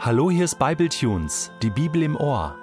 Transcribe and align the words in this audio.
Hallo, 0.00 0.30
hier 0.30 0.44
ist 0.44 0.60
Bibletunes, 0.60 1.50
die 1.60 1.70
Bibel 1.70 2.04
im 2.04 2.14
Ohr, 2.14 2.54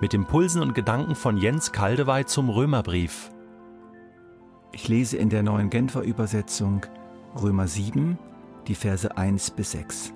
mit 0.00 0.14
Impulsen 0.14 0.62
und 0.62 0.76
Gedanken 0.76 1.16
von 1.16 1.36
Jens 1.36 1.72
Kaldewey 1.72 2.24
zum 2.24 2.48
Römerbrief. 2.48 3.32
Ich 4.70 4.86
lese 4.86 5.16
in 5.16 5.28
der 5.28 5.42
neuen 5.42 5.70
Genfer 5.70 6.02
Übersetzung 6.02 6.86
Römer 7.42 7.66
7, 7.66 8.16
die 8.68 8.76
Verse 8.76 9.16
1 9.16 9.50
bis 9.50 9.72
6. 9.72 10.12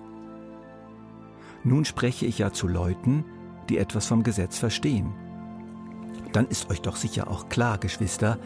Nun 1.65 1.85
spreche 1.85 2.27
ich 2.27 2.39
ja 2.39 2.53
zu 2.53 2.69
Leuten, 2.69 3.25
die 3.69 3.79
etwas 3.79 4.07
vom 4.07 4.23
Gesetz 4.23 4.57
verstehen. 4.57 5.13
Dann 6.33 6.47
ist 6.47 6.71
euch 6.71 6.81
doch 6.81 6.95
sicher 6.95 7.29
auch 7.29 7.49
klar, 7.49 7.79
Geschwister, 7.79 8.39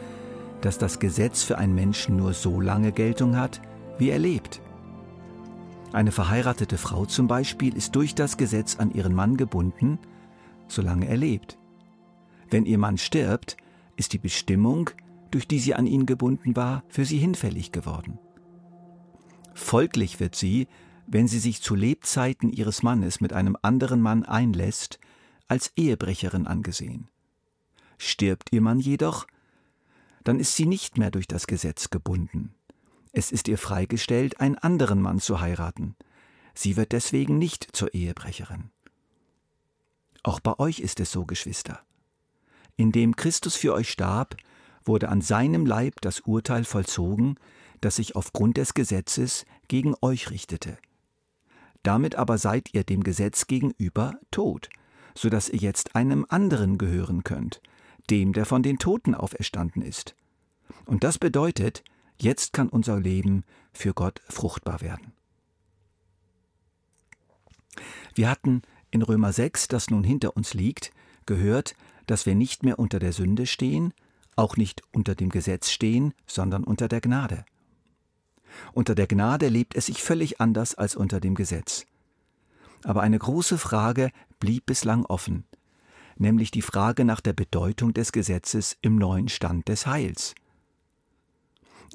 dass 0.62 0.78
das 0.78 1.00
Gesetz 1.00 1.42
für 1.42 1.58
einen 1.58 1.74
Menschen 1.74 2.16
nur 2.16 2.32
so 2.32 2.62
lange 2.62 2.92
Geltung 2.92 3.36
hat, 3.36 3.60
wie 3.98 4.08
er 4.08 4.18
lebt. 4.18 4.61
Eine 5.92 6.10
verheiratete 6.10 6.78
Frau 6.78 7.04
zum 7.04 7.28
Beispiel 7.28 7.76
ist 7.76 7.94
durch 7.96 8.14
das 8.14 8.38
Gesetz 8.38 8.76
an 8.76 8.92
ihren 8.92 9.14
Mann 9.14 9.36
gebunden, 9.36 9.98
solange 10.66 11.06
er 11.06 11.18
lebt. 11.18 11.58
Wenn 12.50 12.64
ihr 12.64 12.78
Mann 12.78 12.96
stirbt, 12.96 13.56
ist 13.96 14.14
die 14.14 14.18
Bestimmung, 14.18 14.90
durch 15.30 15.46
die 15.46 15.58
sie 15.58 15.74
an 15.74 15.86
ihn 15.86 16.06
gebunden 16.06 16.56
war, 16.56 16.82
für 16.88 17.04
sie 17.04 17.18
hinfällig 17.18 17.72
geworden. 17.72 18.18
Folglich 19.54 20.18
wird 20.18 20.34
sie, 20.34 20.66
wenn 21.06 21.28
sie 21.28 21.38
sich 21.38 21.60
zu 21.60 21.74
Lebzeiten 21.74 22.50
ihres 22.50 22.82
Mannes 22.82 23.20
mit 23.20 23.34
einem 23.34 23.56
anderen 23.60 24.00
Mann 24.00 24.24
einlässt, 24.24 24.98
als 25.46 25.72
Ehebrecherin 25.76 26.46
angesehen. 26.46 27.08
Stirbt 27.98 28.50
ihr 28.52 28.62
Mann 28.62 28.80
jedoch, 28.80 29.26
dann 30.24 30.40
ist 30.40 30.56
sie 30.56 30.66
nicht 30.66 30.96
mehr 30.96 31.10
durch 31.10 31.26
das 31.26 31.46
Gesetz 31.46 31.90
gebunden. 31.90 32.54
Es 33.12 33.30
ist 33.30 33.46
ihr 33.48 33.58
freigestellt, 33.58 34.40
einen 34.40 34.56
anderen 34.56 35.00
Mann 35.00 35.20
zu 35.20 35.40
heiraten. 35.40 35.96
Sie 36.54 36.76
wird 36.76 36.92
deswegen 36.92 37.38
nicht 37.38 37.68
zur 37.72 37.94
Ehebrecherin. 37.94 38.70
Auch 40.22 40.40
bei 40.40 40.58
euch 40.58 40.80
ist 40.80 40.98
es 41.00 41.12
so, 41.12 41.26
Geschwister. 41.26 41.80
Indem 42.76 43.16
Christus 43.16 43.54
für 43.54 43.74
euch 43.74 43.90
starb, 43.90 44.36
wurde 44.84 45.10
an 45.10 45.20
seinem 45.20 45.66
Leib 45.66 46.00
das 46.00 46.20
Urteil 46.20 46.64
vollzogen, 46.64 47.36
das 47.80 47.96
sich 47.96 48.16
aufgrund 48.16 48.56
des 48.56 48.74
Gesetzes 48.74 49.44
gegen 49.68 49.94
euch 50.00 50.30
richtete. 50.30 50.78
Damit 51.82 52.14
aber 52.14 52.38
seid 52.38 52.72
ihr 52.72 52.84
dem 52.84 53.02
Gesetz 53.02 53.46
gegenüber 53.46 54.14
tot, 54.30 54.70
so 55.14 55.28
dass 55.28 55.48
ihr 55.48 55.58
jetzt 55.58 55.96
einem 55.96 56.24
anderen 56.28 56.78
gehören 56.78 57.24
könnt, 57.24 57.60
dem, 58.08 58.32
der 58.32 58.46
von 58.46 58.62
den 58.62 58.78
Toten 58.78 59.14
auferstanden 59.14 59.82
ist. 59.82 60.14
Und 60.86 61.04
das 61.04 61.18
bedeutet, 61.18 61.82
jetzt 62.22 62.52
kann 62.52 62.68
unser 62.68 62.98
Leben 63.00 63.44
für 63.72 63.94
Gott 63.94 64.20
fruchtbar 64.28 64.80
werden. 64.80 65.12
Wir 68.14 68.30
hatten 68.30 68.62
in 68.90 69.02
Römer 69.02 69.32
6, 69.32 69.68
das 69.68 69.90
nun 69.90 70.04
hinter 70.04 70.36
uns 70.36 70.54
liegt, 70.54 70.92
gehört, 71.26 71.74
dass 72.06 72.26
wir 72.26 72.34
nicht 72.34 72.62
mehr 72.62 72.78
unter 72.78 72.98
der 72.98 73.12
Sünde 73.12 73.46
stehen, 73.46 73.94
auch 74.36 74.56
nicht 74.56 74.82
unter 74.92 75.14
dem 75.14 75.30
Gesetz 75.30 75.70
stehen, 75.70 76.14
sondern 76.26 76.64
unter 76.64 76.88
der 76.88 77.00
Gnade. 77.00 77.44
Unter 78.72 78.94
der 78.94 79.06
Gnade 79.06 79.48
lebt 79.48 79.74
es 79.74 79.86
sich 79.86 80.02
völlig 80.02 80.40
anders 80.40 80.74
als 80.74 80.94
unter 80.94 81.20
dem 81.20 81.34
Gesetz. 81.34 81.86
Aber 82.84 83.02
eine 83.02 83.18
große 83.18 83.56
Frage 83.58 84.10
blieb 84.40 84.66
bislang 84.66 85.06
offen, 85.06 85.44
nämlich 86.16 86.50
die 86.50 86.62
Frage 86.62 87.04
nach 87.04 87.20
der 87.20 87.32
Bedeutung 87.32 87.94
des 87.94 88.12
Gesetzes 88.12 88.76
im 88.82 88.96
neuen 88.96 89.28
Stand 89.28 89.68
des 89.68 89.86
Heils. 89.86 90.34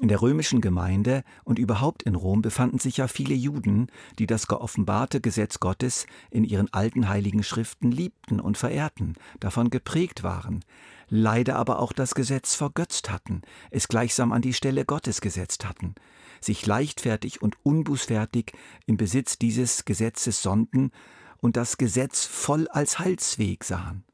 In 0.00 0.06
der 0.06 0.22
römischen 0.22 0.60
Gemeinde 0.60 1.24
und 1.42 1.58
überhaupt 1.58 2.04
in 2.04 2.14
Rom 2.14 2.40
befanden 2.40 2.78
sich 2.78 2.98
ja 2.98 3.08
viele 3.08 3.34
Juden, 3.34 3.88
die 4.20 4.28
das 4.28 4.46
geoffenbarte 4.46 5.20
Gesetz 5.20 5.58
Gottes 5.58 6.06
in 6.30 6.44
ihren 6.44 6.72
alten 6.72 7.08
heiligen 7.08 7.42
Schriften 7.42 7.90
liebten 7.90 8.38
und 8.38 8.56
verehrten, 8.56 9.14
davon 9.40 9.70
geprägt 9.70 10.22
waren, 10.22 10.64
leider 11.08 11.56
aber 11.56 11.80
auch 11.80 11.92
das 11.92 12.14
Gesetz 12.14 12.54
vergötzt 12.54 13.10
hatten, 13.10 13.42
es 13.72 13.88
gleichsam 13.88 14.30
an 14.30 14.42
die 14.42 14.52
Stelle 14.52 14.84
Gottes 14.84 15.20
gesetzt 15.20 15.64
hatten, 15.64 15.96
sich 16.40 16.64
leichtfertig 16.64 17.42
und 17.42 17.56
unbußfertig 17.64 18.52
im 18.86 18.98
Besitz 18.98 19.36
dieses 19.36 19.84
Gesetzes 19.84 20.42
sonden 20.42 20.92
und 21.38 21.56
das 21.56 21.76
Gesetz 21.76 22.24
voll 22.24 22.68
als 22.68 23.00
Heilsweg 23.00 23.64
sahen. 23.64 24.04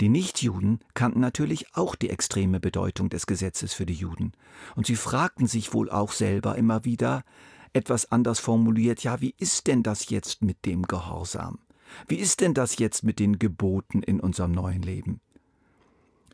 Die 0.00 0.08
Nichtjuden 0.08 0.78
kannten 0.94 1.20
natürlich 1.20 1.74
auch 1.74 1.96
die 1.96 2.10
extreme 2.10 2.60
Bedeutung 2.60 3.10
des 3.10 3.26
Gesetzes 3.26 3.74
für 3.74 3.86
die 3.86 3.94
Juden, 3.94 4.32
und 4.76 4.86
sie 4.86 4.96
fragten 4.96 5.46
sich 5.46 5.74
wohl 5.74 5.90
auch 5.90 6.12
selber 6.12 6.56
immer 6.56 6.84
wieder, 6.84 7.24
etwas 7.72 8.10
anders 8.12 8.38
formuliert, 8.38 9.02
ja, 9.02 9.20
wie 9.20 9.34
ist 9.38 9.66
denn 9.66 9.82
das 9.82 10.08
jetzt 10.08 10.42
mit 10.42 10.64
dem 10.64 10.82
Gehorsam? 10.82 11.58
Wie 12.06 12.16
ist 12.16 12.40
denn 12.40 12.54
das 12.54 12.78
jetzt 12.78 13.02
mit 13.02 13.18
den 13.18 13.38
Geboten 13.38 14.02
in 14.02 14.20
unserem 14.20 14.52
neuen 14.52 14.82
Leben? 14.82 15.20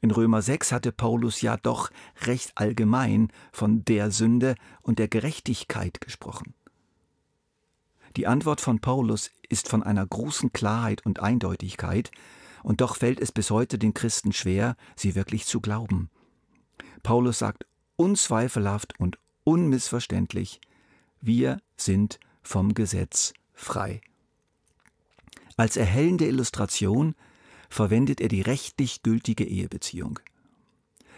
In 0.01 0.11
Römer 0.11 0.43
6 0.43 0.73
hatte 0.73 0.93
Paulus 0.93 1.41
ja 1.41 1.57
doch 1.57 1.91
recht 2.23 2.53
allgemein 2.57 3.29
von 3.53 3.85
der 3.85 4.11
Sünde 4.11 4.55
und 4.83 4.99
der 4.99 5.09
Gerechtigkeit 5.09 6.01
gesprochen. 6.01 6.55
Die 8.17 8.27
Antwort 8.27 8.61
von 8.61 8.81
Paulus 8.81 9.31
ist 9.49 9.69
von 9.69 9.83
einer 9.83 10.07
großen 10.07 10.53
Klarheit 10.53 11.05
und 11.07 11.21
Eindeutigkeit, 11.21 12.11
und 12.65 12.81
doch 12.81 12.97
fällt 12.97 13.21
es 13.21 13.31
bis 13.31 13.51
heute 13.51 13.79
den 13.79 13.95
Christen 13.95 14.33
schwer, 14.33 14.75
sie 14.97 15.15
wirklich 15.15 15.45
zu 15.45 15.61
glauben. 15.61 16.11
Paulus 17.03 17.39
sagt 17.39 17.67
unzweifelhaft 17.97 18.99
und 18.99 19.19
unmissverständlich, 19.45 20.61
wir 21.21 21.61
sind 21.77 22.19
vom 22.43 22.75
Gesetz 22.75 23.35
frei. 23.53 24.01
Als 25.57 25.77
erhellende 25.77 26.27
Illustration 26.27 27.15
verwendet 27.69 28.21
er 28.21 28.29
die 28.29 28.41
rechtlich 28.41 29.03
gültige 29.03 29.45
Ehebeziehung. 29.45 30.19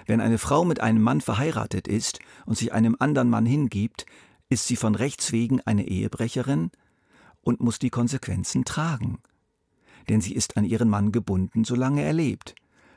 Wenn 0.04 0.20
eine 0.20 0.38
Frau 0.38 0.64
mit 0.64 0.80
einem 0.80 1.02
Mann 1.02 1.20
verheiratet 1.20 1.86
ist 1.86 2.18
und 2.44 2.58
sich 2.58 2.72
einem 2.72 2.96
anderen 2.98 3.30
Mann 3.30 3.46
hingibt, 3.46 4.04
ist 4.48 4.66
sie 4.66 4.76
von 4.76 4.96
Rechts 4.96 5.30
wegen 5.30 5.60
eine 5.60 5.86
Ehebrecherin 5.86 6.70
und 7.40 7.60
muss 7.60 7.78
die 7.78 7.90
Konsequenzen 7.90 8.64
tragen 8.64 9.20
denn 10.08 10.20
sie 10.20 10.34
ist 10.34 10.56
an 10.56 10.64
ihren 10.64 10.88
Mann 10.88 11.12
gebunden, 11.12 11.64
solange 11.64 12.02
er 12.02 12.12
lebt. 12.12 12.54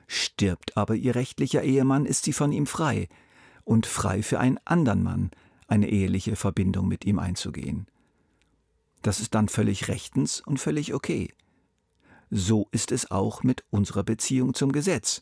Stirbt 0.08 0.76
aber 0.78 0.96
ihr 0.96 1.16
rechtlicher 1.16 1.64
Ehemann, 1.64 2.06
ist 2.06 2.24
sie 2.24 2.34
von 2.34 2.52
ihm 2.52 2.66
frei 2.66 3.08
und 3.64 3.86
frei 3.86 4.24
für 4.24 4.40
einen 4.40 4.60
anderen 4.66 5.04
Mann, 5.04 5.32
eine 5.68 5.90
eheliche 5.90 6.36
Verbindung 6.36 6.88
mit 6.88 7.06
ihm 7.06 7.20
einzugehen. 7.20 7.88
Das 9.02 9.20
ist 9.20 9.36
dann 9.36 9.48
völlig 9.48 9.88
rechtens 9.88 10.42
und 10.42 10.60
völlig 10.60 10.94
okay. 10.94 11.32
So 12.32 12.68
ist 12.72 12.92
es 12.92 13.12
auch 13.12 13.44
mit 13.44 13.64
unserer 13.70 14.04
Beziehung 14.04 14.54
zum 14.54 14.72
Gesetz. 14.72 15.22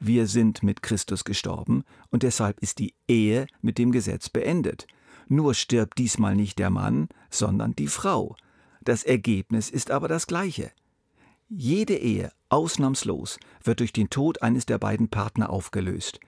Wir 0.00 0.26
sind 0.26 0.62
mit 0.62 0.82
Christus 0.82 1.24
gestorben 1.24 1.84
und 2.10 2.22
deshalb 2.22 2.60
ist 2.60 2.78
die 2.78 2.94
Ehe 3.08 3.46
mit 3.60 3.78
dem 3.78 3.90
Gesetz 3.90 4.28
beendet. 4.28 4.86
Nur 5.28 5.54
stirbt 5.54 5.98
diesmal 5.98 6.36
nicht 6.36 6.58
der 6.58 6.70
Mann, 6.70 7.08
sondern 7.30 7.74
die 7.74 7.88
Frau. 7.88 8.36
Das 8.82 9.02
Ergebnis 9.02 9.68
ist 9.68 9.90
aber 9.90 10.08
das 10.08 10.26
gleiche. 10.26 10.70
Jede 11.50 11.96
Ehe, 11.96 12.30
ausnahmslos, 12.50 13.38
wird 13.64 13.80
durch 13.80 13.94
den 13.94 14.10
Tod 14.10 14.42
eines 14.42 14.66
der 14.66 14.76
beiden 14.78 15.08
Partner 15.08 15.48
aufgelöst. 15.48 16.20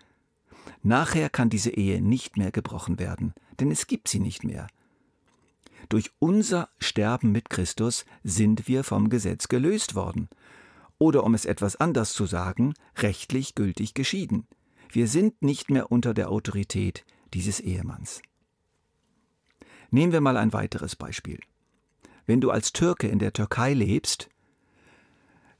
Nachher 0.82 1.28
kann 1.28 1.50
diese 1.50 1.70
Ehe 1.70 2.00
nicht 2.00 2.38
mehr 2.38 2.50
gebrochen 2.50 2.98
werden, 2.98 3.34
denn 3.58 3.70
es 3.70 3.86
gibt 3.86 4.08
sie 4.08 4.20
nicht 4.20 4.44
mehr. 4.44 4.66
Durch 5.90 6.10
unser 6.20 6.70
Sterben 6.78 7.32
mit 7.32 7.50
Christus 7.50 8.06
sind 8.22 8.66
wir 8.66 8.82
vom 8.82 9.10
Gesetz 9.10 9.48
gelöst 9.48 9.94
worden. 9.94 10.28
Oder 10.98 11.24
um 11.24 11.34
es 11.34 11.44
etwas 11.44 11.76
anders 11.76 12.14
zu 12.14 12.24
sagen, 12.24 12.72
rechtlich 12.96 13.54
gültig 13.54 13.92
geschieden. 13.92 14.46
Wir 14.90 15.06
sind 15.06 15.42
nicht 15.42 15.70
mehr 15.70 15.92
unter 15.92 16.14
der 16.14 16.30
Autorität 16.30 17.04
dieses 17.34 17.60
Ehemanns. 17.60 18.22
Nehmen 19.90 20.12
wir 20.12 20.20
mal 20.20 20.36
ein 20.36 20.52
weiteres 20.52 20.96
Beispiel. 20.96 21.40
Wenn 22.24 22.40
du 22.40 22.50
als 22.50 22.72
Türke 22.72 23.08
in 23.08 23.18
der 23.18 23.32
Türkei 23.32 23.74
lebst, 23.74 24.30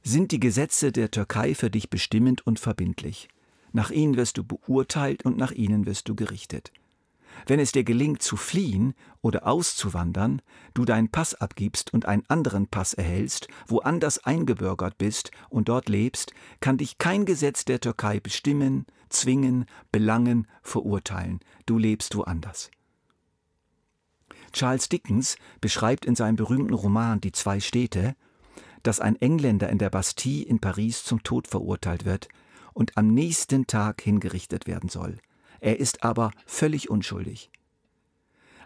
sind 0.03 0.31
die 0.31 0.39
Gesetze 0.39 0.91
der 0.91 1.11
Türkei 1.11 1.53
für 1.55 1.69
dich 1.69 1.89
bestimmend 1.89 2.45
und 2.45 2.59
verbindlich. 2.59 3.29
Nach 3.71 3.91
ihnen 3.91 4.17
wirst 4.17 4.37
du 4.37 4.43
beurteilt 4.43 5.23
und 5.23 5.37
nach 5.37 5.51
ihnen 5.51 5.85
wirst 5.85 6.09
du 6.09 6.15
gerichtet. 6.15 6.71
Wenn 7.47 7.59
es 7.59 7.71
dir 7.71 7.83
gelingt 7.83 8.21
zu 8.21 8.35
fliehen 8.35 8.93
oder 9.21 9.47
auszuwandern, 9.47 10.41
du 10.73 10.85
deinen 10.85 11.09
Pass 11.09 11.33
abgibst 11.33 11.93
und 11.93 12.05
einen 12.05 12.25
anderen 12.27 12.67
Pass 12.67 12.93
erhältst, 12.93 13.47
woanders 13.67 14.19
eingebürgert 14.25 14.97
bist 14.97 15.31
und 15.49 15.69
dort 15.69 15.87
lebst, 15.87 16.33
kann 16.59 16.77
dich 16.77 16.97
kein 16.97 17.25
Gesetz 17.25 17.63
der 17.63 17.79
Türkei 17.79 18.19
bestimmen, 18.19 18.85
zwingen, 19.09 19.65
belangen, 19.91 20.47
verurteilen. 20.61 21.39
Du 21.65 21.77
lebst 21.77 22.15
woanders. 22.15 22.69
Charles 24.51 24.89
Dickens 24.89 25.37
beschreibt 25.61 26.05
in 26.05 26.15
seinem 26.15 26.35
berühmten 26.35 26.73
Roman 26.73 27.21
Die 27.21 27.31
zwei 27.31 27.61
Städte, 27.61 28.15
dass 28.83 28.99
ein 28.99 29.15
Engländer 29.15 29.69
in 29.69 29.77
der 29.77 29.89
Bastille 29.89 30.45
in 30.45 30.59
Paris 30.59 31.03
zum 31.03 31.23
Tod 31.23 31.47
verurteilt 31.47 32.05
wird 32.05 32.27
und 32.73 32.97
am 32.97 33.13
nächsten 33.13 33.67
Tag 33.67 34.01
hingerichtet 34.01 34.67
werden 34.67 34.89
soll. 34.89 35.17
Er 35.59 35.79
ist 35.79 36.03
aber 36.03 36.31
völlig 36.45 36.89
unschuldig. 36.89 37.51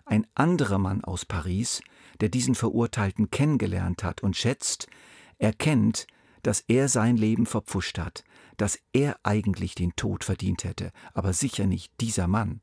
Ein 0.05 0.27
anderer 0.35 0.77
Mann 0.77 1.03
aus 1.03 1.25
Paris 1.25 1.81
der 2.21 2.29
diesen 2.29 2.55
Verurteilten 2.55 3.29
kennengelernt 3.29 4.03
hat 4.03 4.23
und 4.23 4.35
schätzt, 4.35 4.87
erkennt, 5.37 6.07
dass 6.43 6.63
er 6.67 6.89
sein 6.89 7.17
Leben 7.17 7.45
verpfuscht 7.45 7.97
hat, 7.97 8.23
dass 8.57 8.79
er 8.93 9.17
eigentlich 9.23 9.75
den 9.75 9.95
Tod 9.95 10.23
verdient 10.23 10.63
hätte, 10.63 10.91
aber 11.13 11.33
sicher 11.33 11.65
nicht 11.65 11.91
dieser 11.99 12.27
Mann. 12.27 12.61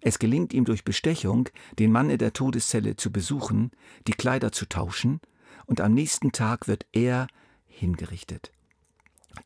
Es 0.00 0.18
gelingt 0.18 0.52
ihm 0.52 0.64
durch 0.64 0.84
Bestechung, 0.84 1.48
den 1.78 1.92
Mann 1.92 2.10
in 2.10 2.18
der 2.18 2.32
Todeszelle 2.32 2.96
zu 2.96 3.12
besuchen, 3.12 3.70
die 4.06 4.12
Kleider 4.12 4.50
zu 4.50 4.66
tauschen, 4.66 5.20
und 5.72 5.80
am 5.80 5.94
nächsten 5.94 6.32
Tag 6.32 6.68
wird 6.68 6.84
er 6.92 7.28
hingerichtet. 7.66 8.52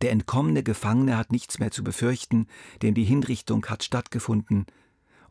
Der 0.00 0.10
entkommene 0.10 0.64
Gefangene 0.64 1.16
hat 1.16 1.30
nichts 1.30 1.60
mehr 1.60 1.70
zu 1.70 1.84
befürchten, 1.84 2.48
denn 2.82 2.94
die 2.94 3.04
Hinrichtung 3.04 3.64
hat 3.66 3.84
stattgefunden 3.84 4.66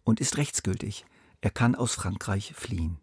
und 0.05 0.21
ist 0.21 0.37
rechtsgültig. 0.37 1.05
Er 1.41 1.51
kann 1.51 1.75
aus 1.75 1.95
Frankreich 1.95 2.53
fliehen. 2.55 3.01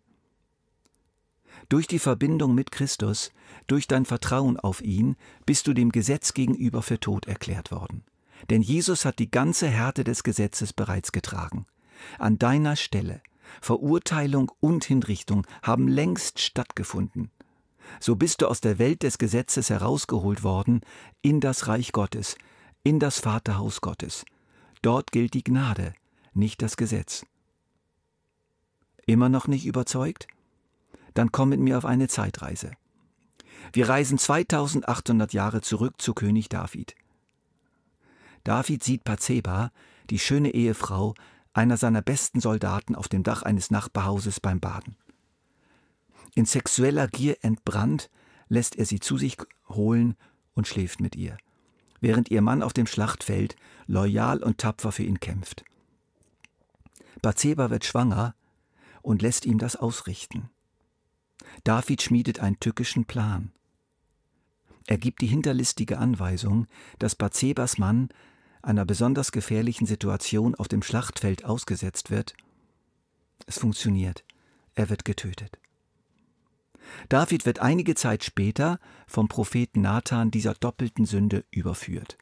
Durch 1.69 1.87
die 1.87 1.99
Verbindung 1.99 2.55
mit 2.55 2.73
Christus, 2.73 3.31
durch 3.67 3.89
dein 3.89 4.07
Vertrauen 4.07 4.59
auf 4.59 4.81
ihn, 4.81 5.17
bist 5.45 5.67
du 5.67 5.75
dem 5.75 5.93
Gesetz 5.93 6.33
gegenüber 6.33 6.81
für 6.81 6.99
tot 6.99 7.27
erklärt 7.27 7.73
worden. 7.73 8.05
Denn 8.49 8.63
Jesus 8.63 9.05
hat 9.05 9.19
die 9.19 9.31
ganze 9.31 9.69
Härte 9.69 10.03
des 10.03 10.23
Gesetzes 10.23 10.73
bereits 10.73 11.13
getragen. 11.13 11.67
An 12.19 12.39
deiner 12.39 12.75
Stelle 12.75 13.21
Verurteilung 13.61 14.51
und 14.61 14.83
Hinrichtung 14.83 15.47
haben 15.61 15.89
längst 15.89 16.41
stattgefunden 16.41 17.31
so 18.01 18.17
bist 18.17 18.43
du 18.43 18.49
aus 18.49 18.61
der 18.61 18.79
Welt 18.79 19.03
des 19.03 19.19
Gesetzes 19.19 19.71
herausgeholt 19.71 20.43
worden 20.43 20.81
in 21.21 21.41
das 21.41 21.69
Reich 21.69 21.93
Gottes, 21.93 22.37
in 22.83 22.99
das 22.99 23.21
Vaterhaus 23.21 23.81
Gottes. 23.81 24.25
Dort 24.83 25.13
gilt 25.13 25.35
die 25.35 25.45
Gnade, 25.45 25.95
nicht 26.35 26.63
das 26.63 26.77
Gesetz. 26.77 27.25
Immer 29.07 29.29
noch 29.29 29.47
nicht 29.47 29.67
überzeugt? 29.67 30.27
Dann 31.15 31.33
komm 31.33 31.51
mit 31.51 31.61
mir 31.61 31.79
auf 31.79 31.85
eine 31.85 32.09
Zeitreise. 32.09 32.73
Wir 33.73 33.89
reisen 33.89 34.19
2800 34.19 35.33
Jahre 35.33 35.61
zurück 35.61 36.01
zu 36.01 36.15
König 36.15 36.49
David. 36.49 36.95
David 38.45 38.83
sieht 38.83 39.05
Pazeba, 39.05 39.71
die 40.11 40.19
schöne 40.19 40.53
Ehefrau 40.53 41.15
einer 41.53 41.77
seiner 41.77 42.03
besten 42.03 42.41
Soldaten 42.41 42.95
auf 42.95 43.09
dem 43.09 43.23
Dach 43.23 43.43
eines 43.43 43.71
Nachbarhauses 43.71 44.41
beim 44.41 44.59
Baden. 44.59 44.97
In 46.35 46.47
sexueller 46.47 47.09
Gier 47.09 47.39
entbrannt, 47.43 48.11
lässt 48.49 48.77
er 48.77 48.87
sie 48.87 49.01
zu 49.01 49.19
sich 49.19 49.37
holen 49.69 50.17
und 50.55 50.67
schläft 50.67 51.01
mit 51.01 51.17
ihr, 51.17 51.37
während 52.01 52.31
ihr 52.31 52.43
Mann 52.43 52.63
auf 52.63 52.73
dem 52.73 52.87
Schlachtfeld 52.87 53.57
loyal 53.87 54.43
und 54.43 54.59
tapfer 54.59 54.93
für 54.93 55.03
ihn 55.03 55.21
kämpft. 55.21 55.65
Bathseba 57.21 57.71
wird 57.71 57.85
schwanger 57.85 58.35
und 59.03 59.23
lässt 59.23 59.47
ihm 59.47 59.59
das 59.59 59.77
ausrichten. 59.77 60.51
David 61.65 62.03
schmiedet 62.03 62.41
einen 62.41 62.61
tückischen 62.61 63.05
Plan. 63.05 63.53
Er 64.87 64.99
gibt 64.99 65.21
die 65.21 65.27
hinterlistige 65.27 65.99
Anweisung, 65.99 66.67
dass 66.99 67.15
Bathsebas 67.15 67.79
Mann 67.79 68.09
einer 68.63 68.85
besonders 68.85 69.33
gefährlichen 69.33 69.87
Situation 69.87 70.55
auf 70.55 70.69
dem 70.69 70.83
Schlachtfeld 70.83 71.45
ausgesetzt 71.45 72.11
wird. 72.11 72.35
Es 73.47 73.59
funktioniert. 73.59 74.25
Er 74.75 74.89
wird 74.89 75.05
getötet. 75.05 75.59
David 77.09 77.47
wird 77.47 77.61
einige 77.61 77.95
Zeit 77.95 78.25
später 78.25 78.79
vom 79.07 79.29
Propheten 79.29 79.81
Nathan 79.81 80.31
dieser 80.31 80.55
doppelten 80.55 81.05
Sünde 81.05 81.45
überführt. 81.51 82.19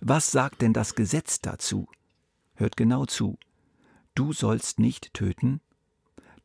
Was 0.00 0.30
sagt 0.30 0.62
denn 0.62 0.72
das 0.72 0.94
Gesetz 0.94 1.40
dazu? 1.40 1.88
Hört 2.54 2.76
genau 2.76 3.06
zu. 3.06 3.38
Du 4.14 4.32
sollst 4.32 4.78
nicht 4.78 5.12
töten, 5.14 5.60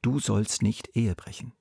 du 0.01 0.19
sollst 0.19 0.61
nicht 0.61 0.95
Ehe 0.95 1.15
brechen. 1.15 1.53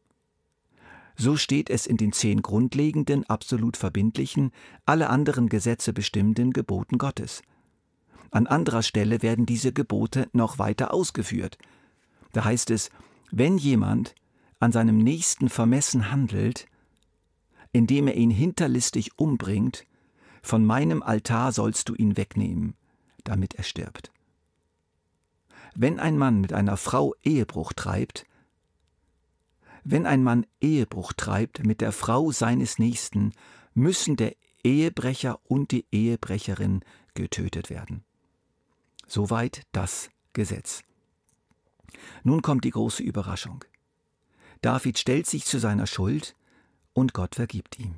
So 1.16 1.36
steht 1.36 1.68
es 1.68 1.86
in 1.86 1.96
den 1.96 2.12
zehn 2.12 2.40
grundlegenden, 2.42 3.28
absolut 3.28 3.76
verbindlichen, 3.76 4.52
alle 4.86 5.10
anderen 5.10 5.48
Gesetze 5.48 5.92
bestimmenden 5.92 6.52
Geboten 6.52 6.98
Gottes. 6.98 7.42
An 8.30 8.46
anderer 8.46 8.82
Stelle 8.82 9.22
werden 9.22 9.44
diese 9.44 9.72
Gebote 9.72 10.28
noch 10.32 10.58
weiter 10.58 10.94
ausgeführt. 10.94 11.58
Da 12.32 12.44
heißt 12.44 12.70
es, 12.70 12.90
wenn 13.30 13.58
jemand 13.58 14.14
an 14.60 14.72
seinem 14.72 14.98
Nächsten 14.98 15.48
vermessen 15.48 16.10
handelt, 16.10 16.66
indem 17.72 18.08
er 18.08 18.14
ihn 18.14 18.30
hinterlistig 18.30 19.18
umbringt, 19.18 19.84
von 20.42 20.64
meinem 20.64 21.02
Altar 21.02 21.52
sollst 21.52 21.88
du 21.88 21.94
ihn 21.94 22.16
wegnehmen, 22.16 22.74
damit 23.24 23.54
er 23.54 23.64
stirbt. 23.64 24.12
Wenn 25.74 25.98
ein 25.98 26.16
Mann 26.16 26.40
mit 26.40 26.52
einer 26.52 26.76
Frau 26.76 27.14
Ehebruch 27.22 27.72
treibt, 27.72 28.26
wenn 29.84 30.06
ein 30.06 30.22
Mann 30.22 30.46
Ehebruch 30.60 31.12
treibt 31.12 31.64
mit 31.64 31.80
der 31.80 31.92
Frau 31.92 32.32
seines 32.32 32.78
Nächsten, 32.78 33.32
müssen 33.74 34.16
der 34.16 34.34
Ehebrecher 34.62 35.40
und 35.44 35.70
die 35.70 35.86
Ehebrecherin 35.90 36.80
getötet 37.14 37.70
werden. 37.70 38.04
Soweit 39.06 39.62
das 39.72 40.10
Gesetz. 40.32 40.82
Nun 42.24 42.42
kommt 42.42 42.64
die 42.64 42.70
große 42.70 43.02
Überraschung. 43.02 43.64
David 44.60 44.98
stellt 44.98 45.26
sich 45.26 45.44
zu 45.44 45.58
seiner 45.58 45.86
Schuld 45.86 46.36
und 46.92 47.14
Gott 47.14 47.34
vergibt 47.34 47.78
ihm. 47.78 47.96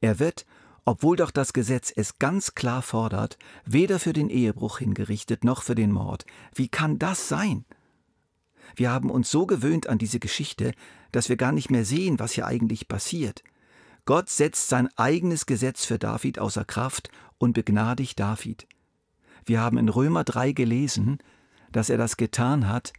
Er 0.00 0.18
wird, 0.18 0.46
obwohl 0.84 1.16
doch 1.16 1.30
das 1.30 1.52
Gesetz 1.52 1.92
es 1.94 2.18
ganz 2.18 2.54
klar 2.54 2.82
fordert, 2.82 3.38
weder 3.64 3.98
für 3.98 4.12
den 4.12 4.28
Ehebruch 4.28 4.78
hingerichtet 4.78 5.44
noch 5.44 5.62
für 5.62 5.74
den 5.74 5.92
Mord. 5.92 6.26
Wie 6.54 6.68
kann 6.68 6.98
das 6.98 7.28
sein? 7.28 7.64
Wir 8.76 8.90
haben 8.90 9.10
uns 9.10 9.30
so 9.30 9.46
gewöhnt 9.46 9.88
an 9.88 9.98
diese 9.98 10.20
Geschichte, 10.20 10.72
dass 11.12 11.28
wir 11.28 11.36
gar 11.36 11.52
nicht 11.52 11.70
mehr 11.70 11.84
sehen, 11.84 12.18
was 12.18 12.32
hier 12.32 12.46
eigentlich 12.46 12.88
passiert. 12.88 13.42
Gott 14.04 14.28
setzt 14.28 14.68
sein 14.68 14.88
eigenes 14.96 15.46
Gesetz 15.46 15.84
für 15.84 15.98
David 15.98 16.38
außer 16.38 16.64
Kraft 16.64 17.08
und 17.38 17.54
begnadigt 17.54 18.20
David. 18.20 18.66
Wir 19.46 19.60
haben 19.60 19.78
in 19.78 19.88
Römer 19.88 20.24
3 20.24 20.52
gelesen, 20.52 21.18
dass 21.72 21.88
er 21.88 21.98
das 21.98 22.16
getan 22.16 22.68
hat, 22.68 22.92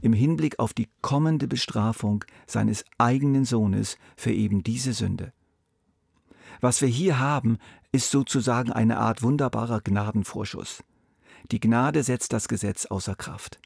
im 0.00 0.12
Hinblick 0.12 0.58
auf 0.58 0.72
die 0.72 0.88
kommende 1.02 1.46
Bestrafung 1.48 2.24
seines 2.46 2.84
eigenen 2.98 3.44
Sohnes 3.44 3.96
für 4.16 4.32
eben 4.32 4.62
diese 4.62 4.92
Sünde. 4.92 5.32
Was 6.60 6.80
wir 6.80 6.88
hier 6.88 7.18
haben, 7.18 7.58
ist 7.92 8.10
sozusagen 8.10 8.72
eine 8.72 8.98
Art 8.98 9.22
wunderbarer 9.22 9.80
Gnadenvorschuss. 9.80 10.82
Die 11.50 11.60
Gnade 11.60 12.02
setzt 12.02 12.32
das 12.32 12.48
Gesetz 12.48 12.86
außer 12.86 13.14
Kraft. 13.14 13.58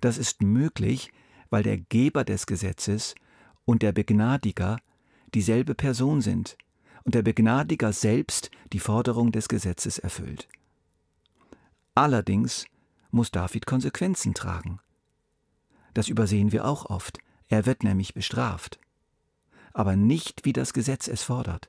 Das 0.00 0.18
ist 0.18 0.42
möglich, 0.42 1.10
weil 1.50 1.62
der 1.62 1.78
Geber 1.78 2.24
des 2.24 2.46
Gesetzes 2.46 3.14
und 3.64 3.82
der 3.82 3.92
Begnadiger 3.92 4.78
dieselbe 5.34 5.74
Person 5.74 6.20
sind 6.20 6.56
und 7.04 7.14
der 7.14 7.22
Begnadiger 7.22 7.92
selbst 7.92 8.50
die 8.72 8.80
Forderung 8.80 9.32
des 9.32 9.48
Gesetzes 9.48 9.98
erfüllt. 9.98 10.48
Allerdings 11.94 12.66
muss 13.10 13.30
David 13.30 13.66
Konsequenzen 13.66 14.34
tragen. 14.34 14.80
Das 15.94 16.08
übersehen 16.08 16.52
wir 16.52 16.64
auch 16.64 16.86
oft. 16.86 17.18
Er 17.48 17.66
wird 17.66 17.84
nämlich 17.84 18.14
bestraft. 18.14 18.78
Aber 19.72 19.96
nicht, 19.96 20.44
wie 20.44 20.52
das 20.52 20.72
Gesetz 20.72 21.08
es 21.08 21.22
fordert. 21.22 21.68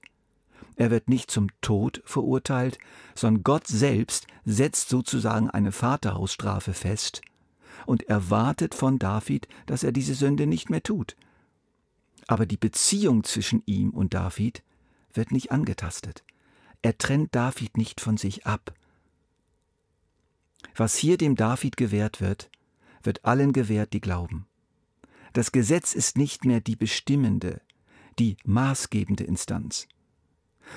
Er 0.76 0.92
wird 0.92 1.08
nicht 1.08 1.32
zum 1.32 1.50
Tod 1.62 2.02
verurteilt, 2.06 2.78
sondern 3.14 3.44
Gott 3.44 3.68
selbst 3.68 4.28
setzt 4.44 4.90
sozusagen 4.90 5.50
eine 5.50 5.72
Vaterhausstrafe 5.72 6.74
fest 6.74 7.22
und 7.86 8.10
erwartet 8.10 8.76
von 8.76 9.00
David, 9.00 9.48
dass 9.68 9.84
er 9.84 9.92
diese 9.92 10.16
Sünde 10.16 10.48
nicht 10.48 10.70
mehr 10.70 10.84
tut. 10.84 11.16
Aber 12.28 12.46
die 12.46 12.58
Beziehung 12.58 13.24
zwischen 13.24 13.62
ihm 13.66 13.92
und 13.92 14.14
David 14.14 14.64
wird 15.14 15.32
nicht 15.32 15.52
angetastet. 15.52 16.24
Er 16.82 16.98
trennt 16.98 17.34
David 17.36 17.78
nicht 17.78 18.02
von 18.02 18.18
sich 18.18 18.46
ab. 18.46 18.74
Was 20.76 20.96
hier 20.96 21.18
dem 21.18 21.36
David 21.36 21.78
gewährt 21.78 22.20
wird, 22.20 22.50
wird 23.06 23.26
allen 23.26 23.54
gewährt, 23.54 23.94
die 23.94 24.02
glauben. 24.02 24.48
Das 25.34 25.52
Gesetz 25.52 25.94
ist 25.94 26.18
nicht 26.18 26.46
mehr 26.46 26.62
die 26.62 26.76
bestimmende, 26.76 27.62
die 28.20 28.38
maßgebende 28.46 29.24
Instanz. 29.24 29.88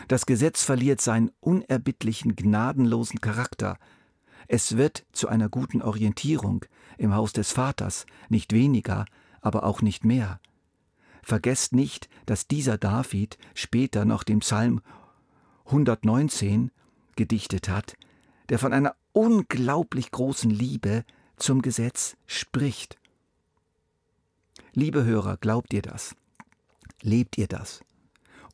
Das 0.09 0.27
Gesetz 0.27 0.63
verliert 0.63 1.01
seinen 1.01 1.31
unerbittlichen, 1.41 2.37
gnadenlosen 2.37 3.21
Charakter. 3.21 3.79
Es 4.47 4.77
wird 4.77 5.07
zu 5.13 5.29
einer 5.29 5.49
guten 5.49 5.83
Orientierung 5.83 6.65
im 6.99 7.15
Haus 7.15 7.33
des 7.33 7.53
Vaters, 7.53 8.07
nicht 8.29 8.53
weniger, 8.53 9.07
aber 9.41 9.65
auch 9.65 9.83
nicht 9.83 10.05
mehr. 10.05 10.41
Vergesst 11.23 11.73
nicht, 11.73 12.09
dass 12.27 12.49
dieser 12.49 12.79
David 12.79 13.39
später 13.55 14.05
noch 14.05 14.23
den 14.25 14.41
Psalm 14.41 14.81
119 15.67 16.71
gedichtet 17.17 17.69
hat, 17.69 17.97
der 18.49 18.59
von 18.59 18.73
einer 18.73 18.95
unglaublich 19.13 20.11
großen 20.11 20.51
Liebe 20.51 21.05
zum 21.39 21.63
Gesetz 21.63 22.17
spricht. 22.27 22.99
Liebe 24.73 25.05
Hörer, 25.05 25.37
glaubt 25.37 25.73
ihr 25.73 25.83
das? 25.83 26.15
Lebt 27.03 27.39
ihr 27.39 27.49
das? 27.49 27.81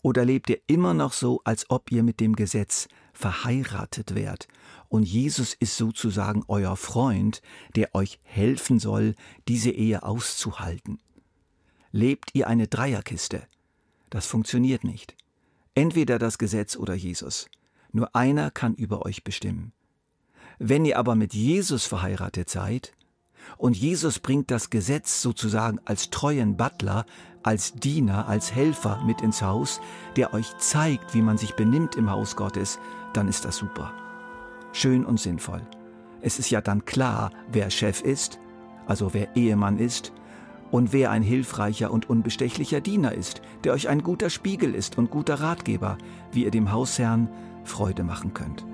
Oder 0.03 0.25
lebt 0.25 0.51
ihr 0.51 0.61
immer 0.67 0.95
noch 0.95 1.13
so, 1.13 1.41
als 1.45 1.71
ob 1.71 1.91
ihr 1.91 2.03
mit 2.03 2.21
dem 2.21 2.37
Gesetz 2.37 2.89
verheiratet 3.13 4.15
wärt 4.15 4.49
und 4.89 5.05
Jesus 5.05 5.55
ist 5.55 5.77
sozusagen 5.77 6.45
euer 6.49 6.77
Freund, 6.77 7.43
der 7.75 7.95
euch 7.95 8.21
helfen 8.23 8.79
soll, 8.79 9.15
diese 9.49 9.71
Ehe 9.71 10.03
auszuhalten? 10.03 10.99
lebt 11.95 12.35
ihr 12.35 12.49
eine 12.49 12.67
Dreierkiste. 12.67 13.47
Das 14.11 14.27
funktioniert 14.27 14.83
nicht. 14.83 15.15
Entweder 15.77 16.19
das 16.19 16.39
Gesetz 16.39 16.75
oder 16.75 16.95
Jesus. 16.95 17.49
Nur 17.93 18.17
einer 18.17 18.51
kann 18.51 18.75
über 18.75 19.07
euch 19.07 19.23
bestimmen. 19.23 19.73
Wenn 20.59 20.85
ihr 20.85 20.99
aber 20.99 21.15
mit 21.15 21.35
Jesus 21.35 21.85
verheiratet 21.87 22.49
seid, 22.49 22.93
und 23.59 23.77
Jesus 23.77 24.19
bringt 24.19 24.51
das 24.51 24.71
Gesetz 24.71 25.21
sozusagen 25.23 25.79
als 25.85 26.11
treuen 26.11 26.57
Butler, 26.57 27.05
als 27.43 27.75
Diener, 27.75 28.27
als 28.27 28.55
Helfer 28.55 29.03
mit 29.05 29.21
ins 29.21 29.43
Haus, 29.43 29.81
der 30.17 30.33
euch 30.33 30.57
zeigt, 30.59 31.15
wie 31.15 31.23
man 31.23 31.37
sich 31.37 31.55
benimmt 31.55 31.95
im 31.95 32.11
Haus 32.11 32.37
Gottes, 32.37 32.79
dann 33.13 33.29
ist 33.29 33.45
das 33.45 33.57
super. 33.57 33.93
Schön 34.73 35.05
und 35.05 35.21
sinnvoll. 35.21 35.63
Es 36.21 36.39
ist 36.39 36.51
ja 36.51 36.61
dann 36.61 36.85
klar, 36.85 37.31
wer 37.53 37.71
Chef 37.71 38.01
ist, 38.01 38.41
also 38.87 39.13
wer 39.13 39.37
Ehemann 39.37 39.79
ist, 39.79 40.13
und 40.71 40.93
wer 40.93 41.11
ein 41.11 41.23
hilfreicher 41.23 41.93
und 41.93 42.11
unbestechlicher 42.11 42.81
Diener 42.81 43.13
ist, 43.13 43.43
der 43.63 43.75
euch 43.75 43.89
ein 43.89 44.03
guter 44.03 44.31
Spiegel 44.31 44.75
ist 44.75 44.99
und 44.99 45.11
guter 45.11 45.35
Ratgeber, 45.35 45.99
wie 46.33 46.45
ihr 46.45 46.51
dem 46.51 46.73
Hausherrn 46.73 47.29
Freude 47.63 48.03
machen 48.03 48.35
könnt. 48.35 48.65